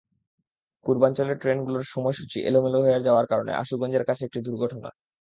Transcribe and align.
পূর্বাঞ্চলের 0.85 1.37
ট্রেনগুলোর 1.41 1.85
সময়সূচি 1.93 2.37
এলোমেলো 2.41 2.79
হয়ে 2.85 3.05
যাওয়ার 3.05 3.25
কারণ 3.31 3.47
আশুগঞ্জের 3.61 4.07
কাছে 4.09 4.21
একটা 4.25 4.39
দুর্ঘটনা। 4.47 4.89